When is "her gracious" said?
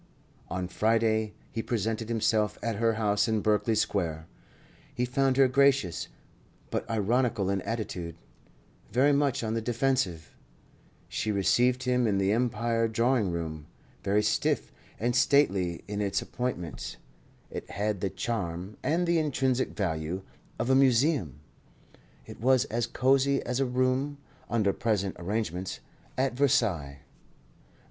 5.37-6.07